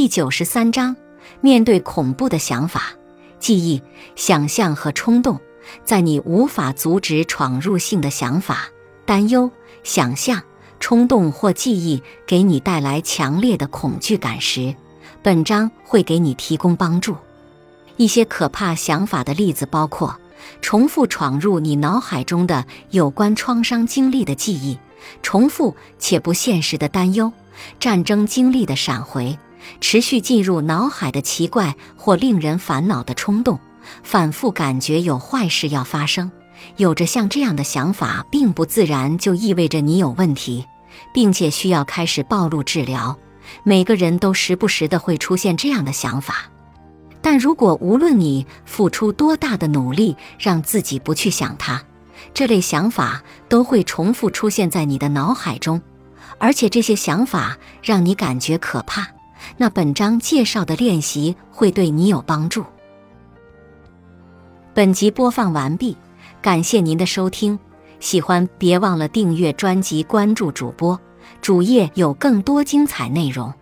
[0.00, 0.94] 第九十三章：
[1.40, 2.92] 面对恐怖的想法、
[3.40, 3.82] 记忆、
[4.14, 5.40] 想象和冲动，
[5.84, 8.68] 在你无法阻止闯入性的想法、
[9.04, 9.50] 担忧、
[9.82, 10.40] 想象、
[10.78, 14.72] 冲动或记忆给你带来强烈的恐惧感时，
[15.20, 17.16] 本章会给你提供帮助。
[17.96, 20.16] 一些可怕想法的例子包括：
[20.62, 24.78] 重复闯入你脑海中的有关创伤经历的记忆，
[25.22, 27.32] 重复且不现实的担忧，
[27.80, 29.36] 战争经历的闪回，
[29.80, 33.58] 持续进入脑海的奇怪或令人烦恼的冲动，
[34.02, 36.30] 反复感觉有坏事要发生。
[36.76, 40.64] 有着像这样的想法，并不自然就意味着你有问题，
[41.14, 43.16] 并且需要开始暴露治疗。
[43.62, 46.50] 每个人都时不时的会出现这样的想法。
[47.20, 51.82] 但如果无论你付出多大的努力让自己不去想它，
[52.34, 55.80] 这类想法都会重复出现在你的脑海中，
[56.38, 59.06] 而且这些想法让你感觉可怕。
[59.56, 62.64] 那本章介绍的练习会对你有帮助。
[64.74, 65.96] 本集播放完毕，
[66.40, 67.58] 感谢您的收听。
[68.00, 70.98] 喜欢别忘了订阅专辑、关注主播，
[71.40, 73.52] 主页有更多精彩内容。